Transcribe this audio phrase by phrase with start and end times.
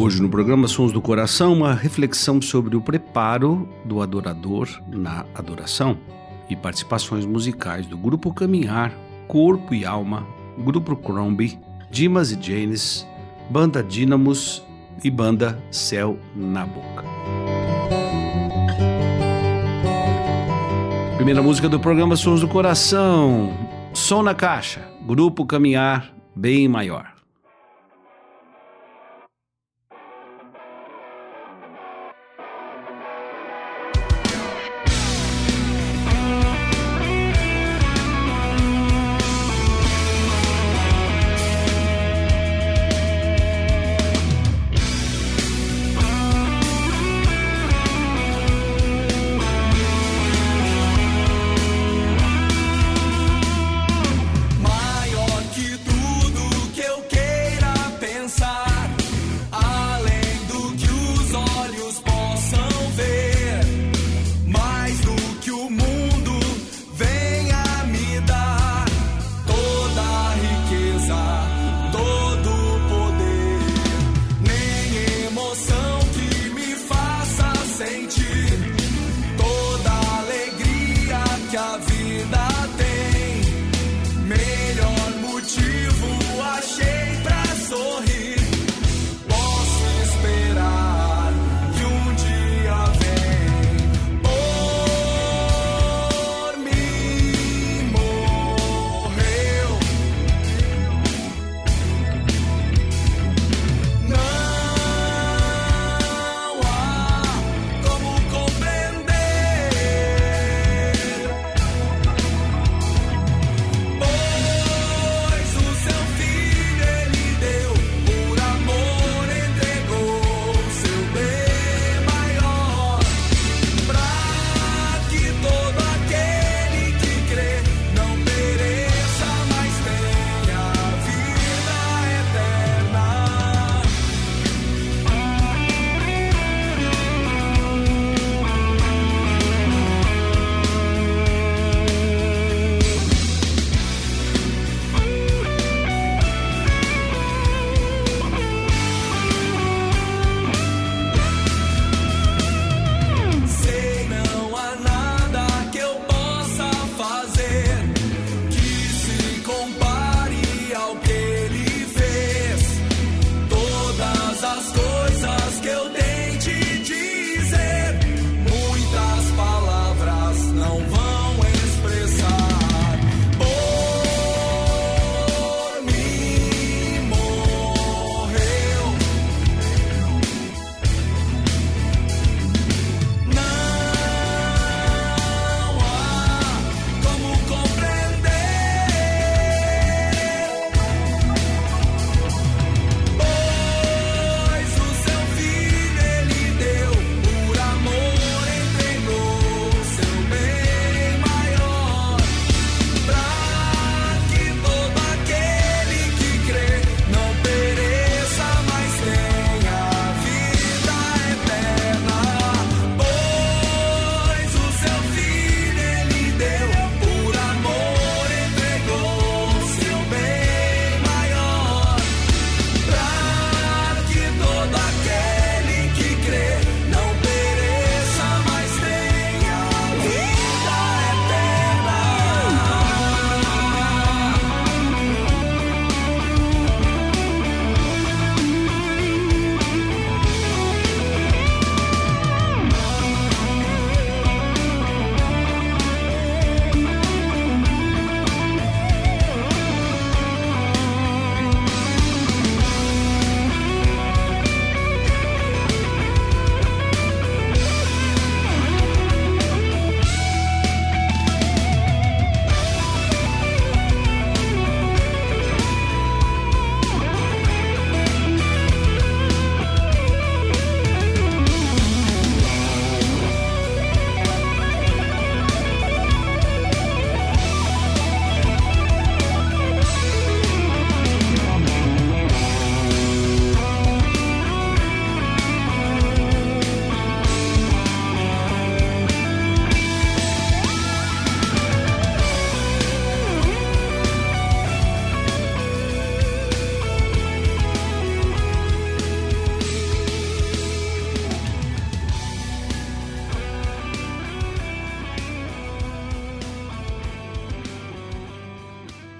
[0.00, 5.98] Hoje no programa Sons do Coração, uma reflexão sobre o preparo do adorador na adoração
[6.48, 8.92] e participações musicais do Grupo Caminhar,
[9.26, 10.24] Corpo e Alma,
[10.56, 11.58] Grupo Crombie,
[11.90, 13.04] Dimas e Janes,
[13.50, 14.64] Banda Dínamos
[15.02, 17.04] e Banda Céu na Boca.
[21.16, 23.52] Primeira música do programa Sons do Coração,
[23.92, 27.17] Som na Caixa, Grupo Caminhar, bem maior.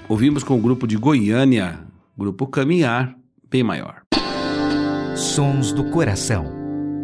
[0.09, 1.81] Ouvimos com o grupo de Goiânia,
[2.17, 3.15] grupo Caminhar,
[3.51, 4.03] bem maior.
[5.15, 6.47] Sons do Coração.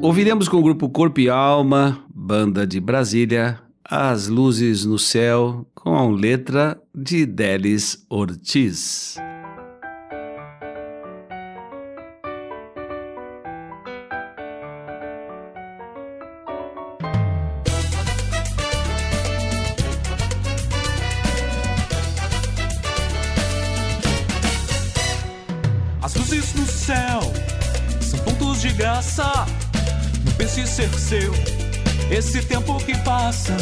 [0.01, 5.95] Ouviremos com o grupo Corpo e Alma, banda de Brasília, As Luzes no Céu, com
[5.95, 9.17] a letra de Delis Ortiz.
[30.55, 31.33] Pense ser seu,
[32.13, 33.57] esse tempo que passa.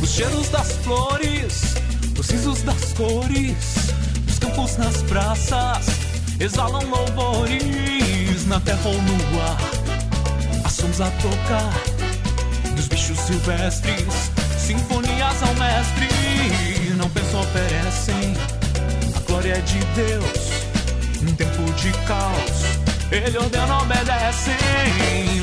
[0.00, 1.74] Os cheiros das flores,
[2.16, 3.90] os risos das cores,
[4.28, 5.86] os campos nas praças
[6.38, 9.58] exalam louvores na terra ou no ar.
[10.64, 11.74] As sons a tocar
[12.76, 16.94] dos bichos silvestres, sinfonias ao mestre.
[16.96, 18.36] Não pensam, oferecem
[19.12, 22.75] a glória de Deus num tempo de caos
[23.10, 24.56] ele ordena, obedece.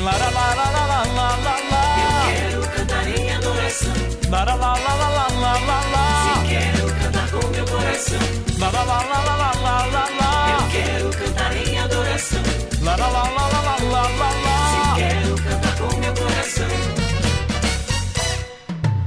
[0.04, 1.82] La la la la la la la la.
[2.04, 3.94] Eu quero cantar em adoração.
[4.30, 6.04] La la la la la la la la.
[6.24, 8.22] Se quero cantar com meu coração.
[8.58, 10.30] La la la la la la la la.
[10.52, 12.42] Eu quero cantar em adoração.
[12.82, 14.56] La la la la la la la la.
[14.70, 16.72] Se quero cantar com meu coração.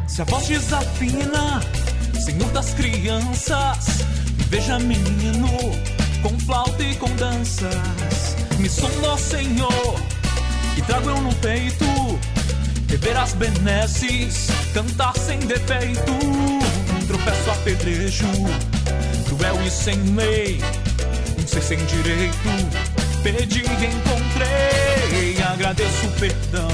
[0.08, 1.62] Se a voz desafina,
[2.26, 4.04] Senhor das crianças,
[4.50, 5.48] veja menino
[6.24, 8.17] com flauta e com danças
[8.60, 10.02] me sonda, Senhor,
[10.78, 11.86] e trago eu no peito
[12.88, 16.14] rever as benesses, cantar sem defeito.
[17.08, 18.28] Tropeço apedrejo,
[19.28, 20.60] cruel e sem lei,
[21.40, 22.38] um ser sem direito.
[23.24, 26.70] Pedi e encontrei, agradeço o perdão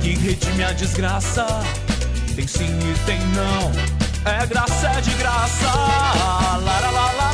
[0.00, 1.46] que redime a desgraça.
[2.34, 3.72] Tem sim e tem não,
[4.32, 5.66] é graça, é de graça.
[6.64, 7.29] La,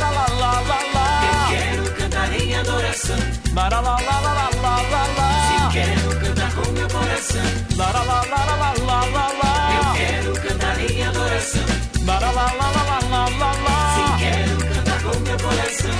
[2.97, 4.49] em adoração La la la la la
[4.91, 5.29] la la.
[5.47, 7.43] Se quero cantar com meu coração.
[7.77, 9.53] La la la la la la la la.
[9.77, 11.65] Eu quero cantar em adoração.
[12.05, 13.77] La la la la la la la la.
[13.93, 15.97] Se quero cantar com meu coração.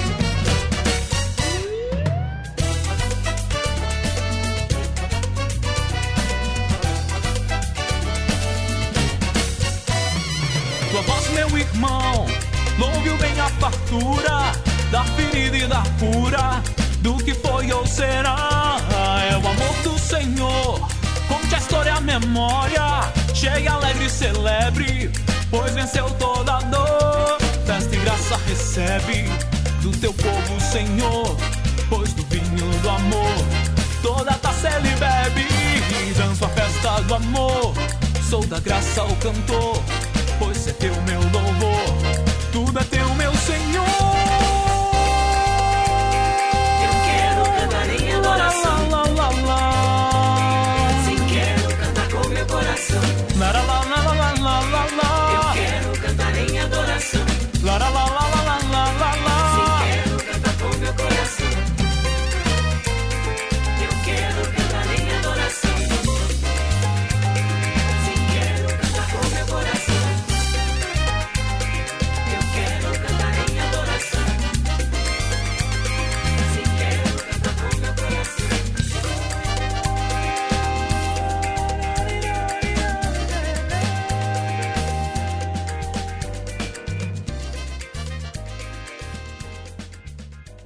[10.92, 12.25] Tua voz, meu irmão,
[12.80, 14.51] ouviu bem a fartura
[14.92, 18.77] da ferida e da cura do que foi ou será.
[19.30, 20.80] É o amor do Senhor.
[21.27, 23.12] Conte a história, a memória.
[23.34, 25.12] Chegue alegre e celebre,
[25.50, 27.38] pois venceu toda a dor.
[27.66, 29.25] Festa e graça recebe
[29.82, 31.38] do teu povo, Senhor.
[31.89, 33.46] Pois do vinho do amor,
[34.01, 35.48] toda taça ele bebe.
[36.18, 37.74] Danço a festa do amor.
[38.30, 39.82] Sou da graça o cantor,
[40.38, 41.98] pois é teu meu louvor.
[42.51, 44.07] Tudo é teu, meu Senhor.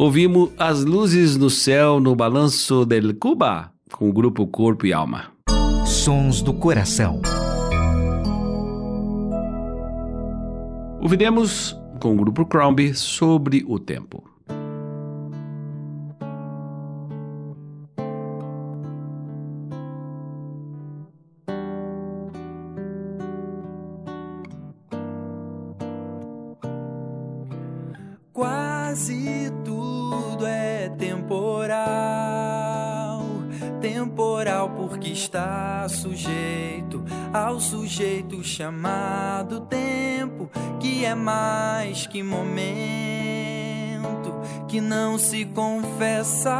[0.01, 5.31] Ouvimos As Luzes no Céu no Balanço del Cuba, com o grupo Corpo e Alma.
[5.85, 7.21] Sons do Coração.
[10.99, 14.30] Ouviremos com o grupo Crombie sobre o tempo.
[37.91, 42.53] Sujeito chamado tempo, que é mais que momento,
[44.69, 46.57] que não se confessa,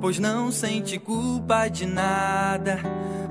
[0.00, 2.78] pois não sente culpa de nada.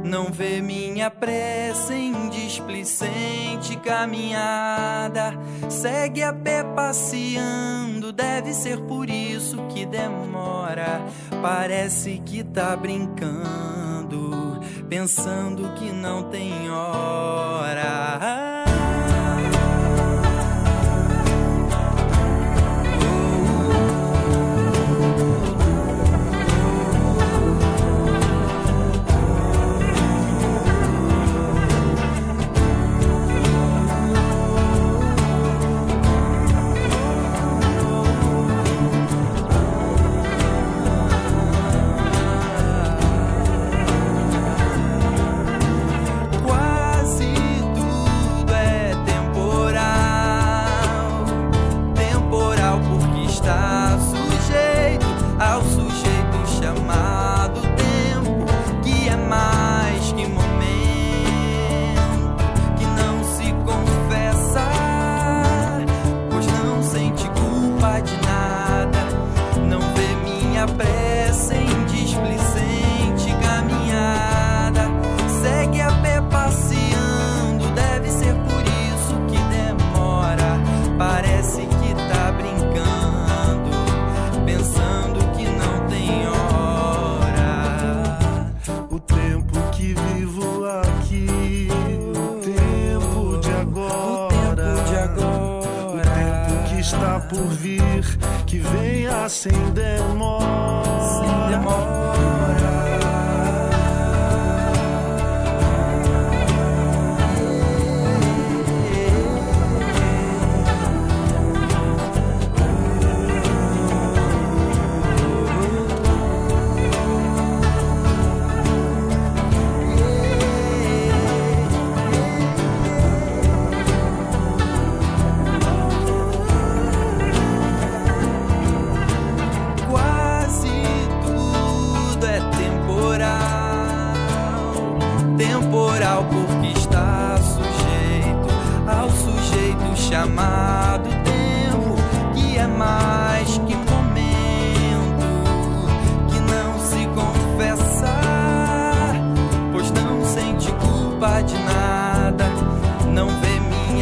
[0.04, 5.40] Não vê minha pressa em displicente caminhada.
[5.70, 11.02] Segue a pé passeando, deve ser por isso que demora.
[11.42, 13.83] Parece que tá brincando
[14.90, 18.53] pensando que não tem hora.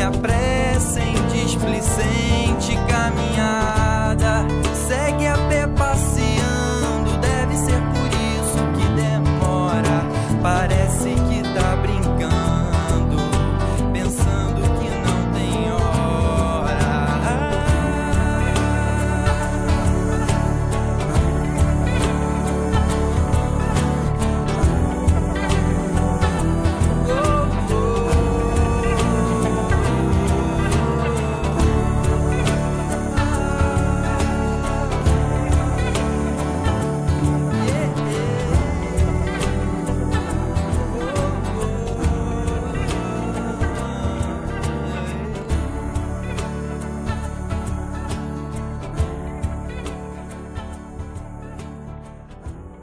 [0.01, 3.60] Minha pressa em displicente caminhada,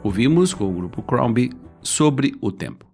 [0.01, 1.51] Ouvimos com o grupo Crombie
[1.81, 2.85] sobre o tempo.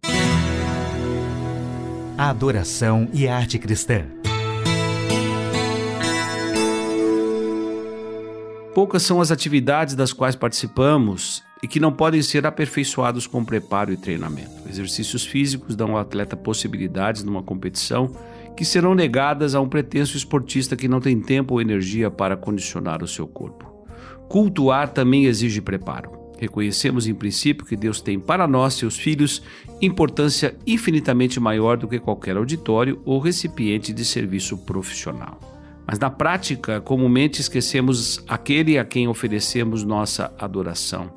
[2.17, 4.05] A adoração e a arte cristã.
[8.73, 13.93] Poucas são as atividades das quais participamos e que não podem ser aperfeiçoados com preparo
[13.93, 14.67] e treinamento.
[14.67, 18.11] Exercícios físicos dão ao atleta possibilidades numa competição
[18.57, 23.03] que serão negadas a um pretenso esportista que não tem tempo ou energia para condicionar
[23.03, 23.71] o seu corpo.
[24.27, 26.24] Cultuar também exige preparo.
[26.37, 29.41] Reconhecemos em princípio que Deus tem para nós, seus filhos,
[29.81, 35.39] importância infinitamente maior do que qualquer auditório ou recipiente de serviço profissional.
[35.87, 41.11] Mas na prática, comumente esquecemos aquele a quem oferecemos nossa adoração.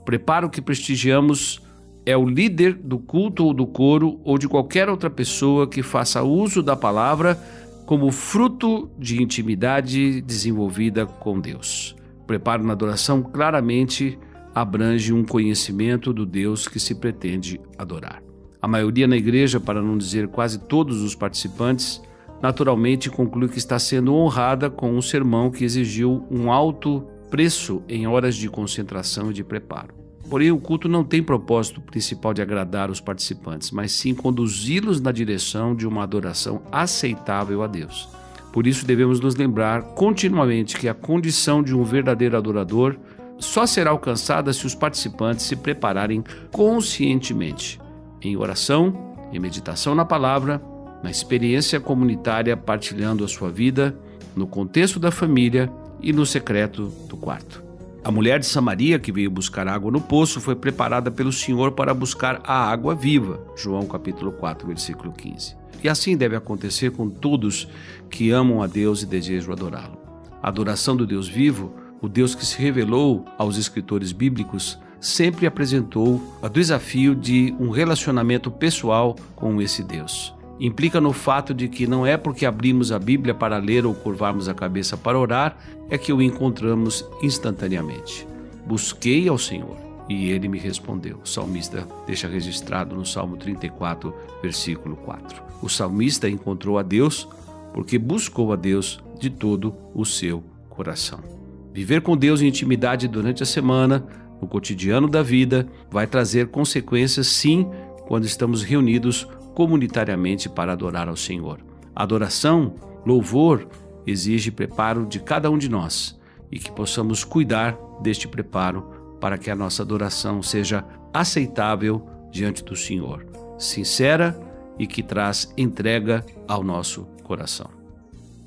[0.00, 1.60] O preparo que prestigiamos
[2.04, 6.22] é o líder do culto ou do coro ou de qualquer outra pessoa que faça
[6.22, 7.38] uso da palavra
[7.84, 11.94] como fruto de intimidade desenvolvida com Deus.
[12.22, 14.18] O preparo na adoração claramente
[14.56, 18.22] abrange um conhecimento do Deus que se pretende adorar.
[18.62, 22.00] A maioria na igreja, para não dizer quase todos os participantes,
[22.40, 28.06] naturalmente conclui que está sendo honrada com um sermão que exigiu um alto preço em
[28.06, 29.94] horas de concentração e de preparo.
[30.30, 35.12] Porém, o culto não tem propósito principal de agradar os participantes, mas sim conduzi-los na
[35.12, 38.08] direção de uma adoração aceitável a Deus.
[38.54, 42.96] Por isso, devemos nos lembrar continuamente que a condição de um verdadeiro adorador
[43.38, 47.80] só será alcançada se os participantes se prepararem conscientemente
[48.22, 50.60] em oração, em meditação na palavra,
[51.02, 53.96] na experiência comunitária partilhando a sua vida,
[54.34, 57.64] no contexto da família e no secreto do quarto.
[58.02, 61.92] A mulher de Samaria que veio buscar água no poço foi preparada pelo Senhor para
[61.92, 63.40] buscar a água viva.
[63.56, 65.56] João capítulo 4, versículo 15.
[65.82, 67.68] E assim deve acontecer com todos
[68.08, 69.98] que amam a Deus e desejam adorá-lo.
[70.40, 71.74] A adoração do Deus vivo,
[72.06, 78.50] o Deus que se revelou aos escritores bíblicos, sempre apresentou o desafio de um relacionamento
[78.50, 83.34] pessoal com esse Deus implica no fato de que não é porque abrimos a Bíblia
[83.34, 85.56] para ler ou curvarmos a cabeça para orar
[85.90, 88.26] é que o encontramos instantaneamente.
[88.66, 89.76] Busquei ao Senhor
[90.08, 91.20] e ele me respondeu.
[91.22, 95.42] O salmista deixa registrado no Salmo 34, versículo 4.
[95.60, 97.28] O salmista encontrou a Deus
[97.74, 101.45] porque buscou a Deus de todo o seu coração.
[101.76, 104.02] Viver com Deus em intimidade durante a semana,
[104.40, 107.68] no cotidiano da vida, vai trazer consequências, sim,
[108.08, 111.60] quando estamos reunidos comunitariamente para adorar ao Senhor.
[111.94, 113.68] Adoração, louvor,
[114.06, 116.18] exige preparo de cada um de nós
[116.50, 122.74] e que possamos cuidar deste preparo para que a nossa adoração seja aceitável diante do
[122.74, 123.26] Senhor,
[123.58, 124.34] sincera
[124.78, 127.68] e que traz entrega ao nosso coração.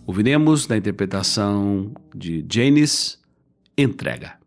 [0.08, 3.19] Ouviremos na interpretação de Janis
[3.80, 4.39] Entrega.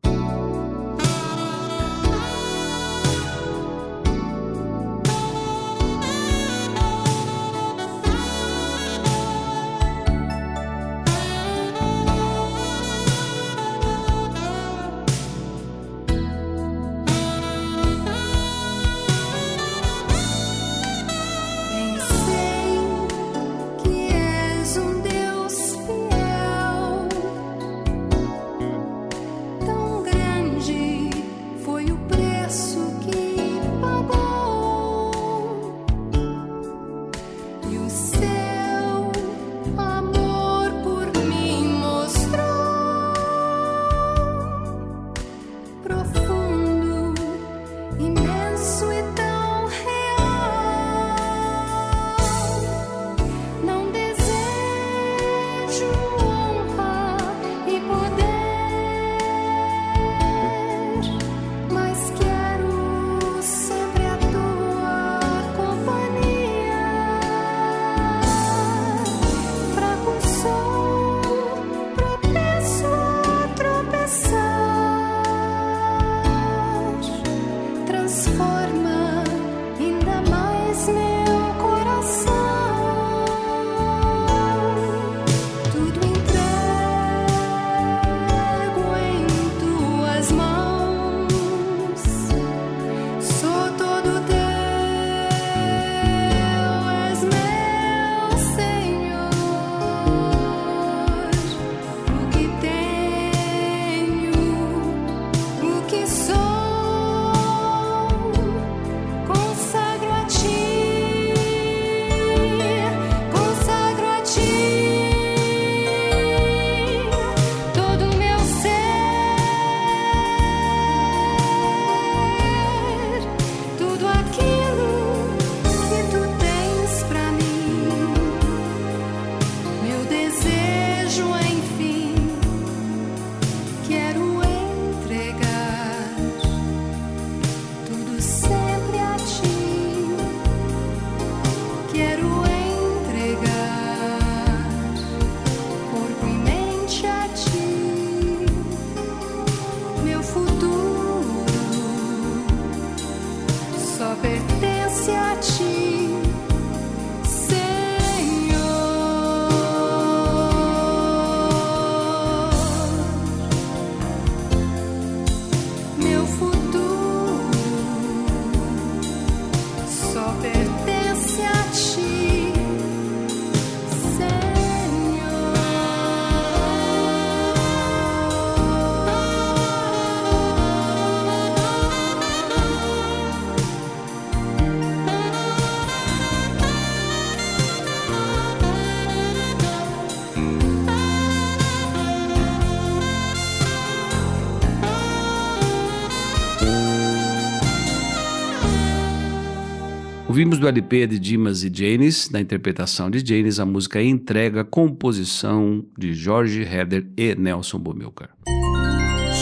[200.32, 205.84] Ouvimos do LP de Dimas e Janis, na interpretação de Janis, a música Entrega, composição
[205.98, 208.30] de Jorge Heder e Nelson Bomilcar.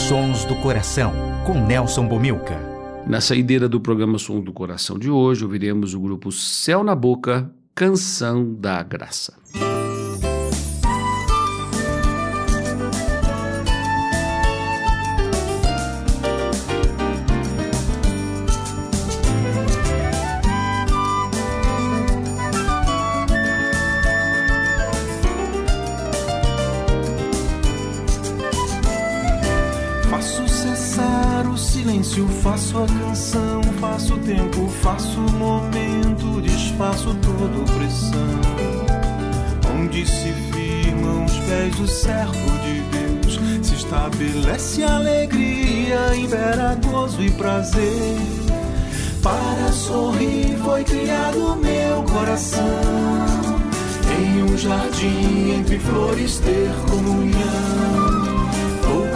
[0.09, 1.13] Sons do Coração,
[1.45, 2.61] com Nelson Bomilcar.
[3.07, 7.49] Na saideira do programa Sons do Coração de hoje, ouviremos o grupo Céu na Boca,
[7.73, 9.33] Canção da Graça.
[32.11, 38.41] Silêncio, faço a canção, faço o tempo, faço o momento, desfaço toda opressão.
[39.73, 47.31] Onde se firmam os pés do servo de Deus, se estabelece alegria, impera gozo e
[47.31, 48.17] prazer.
[49.23, 52.65] Para sorrir foi criado meu coração,
[54.19, 58.20] em um jardim entre flores ter comunhão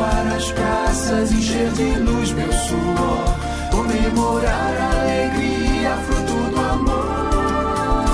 [0.05, 3.25] para as praças, encher de luz meu suor,
[3.71, 8.05] comemorar a alegria, fruto do amor.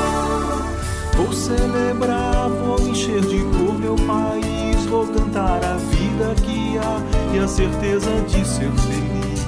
[1.18, 7.40] Vou celebrar, vou encher de cor meu país, vou cantar a vida que há e
[7.40, 9.42] a certeza de ser feliz.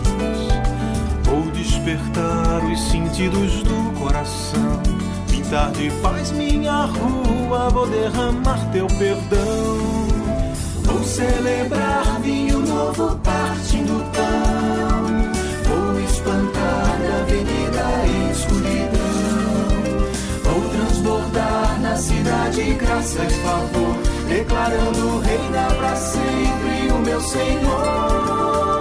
[1.24, 4.82] Vou despertar os sentidos do coração,
[5.30, 10.04] pintar de paz minha rua, vou derramar teu perdão.
[10.84, 15.04] Vou celebrar vinho novo partindo pão.
[15.68, 17.86] Vou espantar da avenida
[18.32, 19.74] escuridão.
[20.44, 23.96] Vou transbordar na cidade graça e favor,
[24.30, 28.73] declarando reina para sempre o meu Senhor.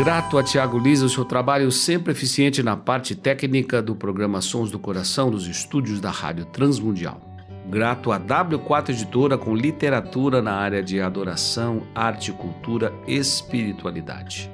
[0.00, 4.70] Grato a Tiago Lisa, o seu trabalho sempre eficiente na parte técnica do programa Sons
[4.70, 7.20] do Coração dos estúdios da Rádio Transmundial.
[7.68, 14.50] Grato a W4 Editora com literatura na área de adoração, arte, cultura espiritualidade.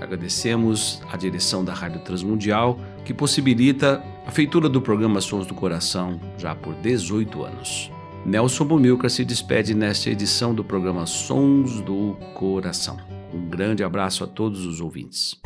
[0.00, 6.18] Agradecemos a direção da Rádio Transmundial, que possibilita a feitura do programa Sons do Coração
[6.38, 7.92] já por 18 anos.
[8.24, 13.15] Nelson Bumilca se despede nesta edição do programa Sons do Coração.
[13.36, 15.38] Um grande abraço a todos os ouvintes.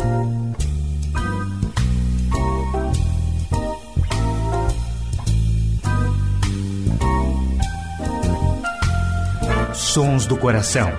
[9.75, 10.93] Sons do Coração.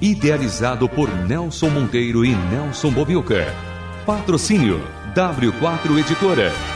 [0.00, 3.46] Idealizado por Nelson Monteiro e Nelson Bobilca.
[4.06, 4.80] Patrocínio
[5.14, 6.75] W4 Editora.